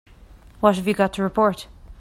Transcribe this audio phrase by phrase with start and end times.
[0.61, 1.67] What have you got to report?